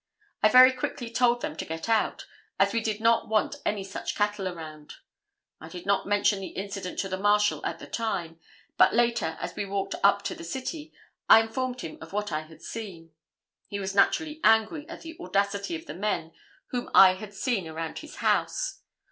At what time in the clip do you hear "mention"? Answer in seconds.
6.07-6.39